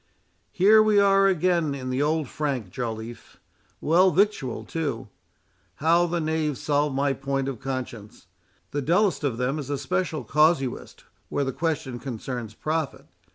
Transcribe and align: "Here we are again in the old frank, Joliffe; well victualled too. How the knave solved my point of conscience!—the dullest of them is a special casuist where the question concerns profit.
"Here 0.51 0.81
we 0.81 0.99
are 0.99 1.27
again 1.27 1.75
in 1.75 1.91
the 1.91 2.01
old 2.01 2.27
frank, 2.27 2.71
Joliffe; 2.71 3.37
well 3.79 4.09
victualled 4.09 4.67
too. 4.67 5.09
How 5.75 6.07
the 6.07 6.19
knave 6.19 6.57
solved 6.57 6.95
my 6.95 7.13
point 7.13 7.47
of 7.47 7.59
conscience!—the 7.59 8.81
dullest 8.81 9.23
of 9.23 9.37
them 9.37 9.59
is 9.59 9.69
a 9.69 9.77
special 9.77 10.23
casuist 10.23 11.03
where 11.29 11.43
the 11.43 11.53
question 11.53 11.99
concerns 11.99 12.55
profit. 12.55 13.05